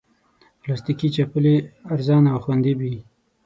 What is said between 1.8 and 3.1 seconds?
ارزانه او خوندې وي.